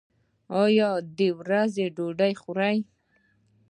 ایا 0.61 0.89
د 1.17 1.19
ورځې 1.39 1.85
ډوډۍ 1.95 2.33
خورئ؟ 2.41 2.77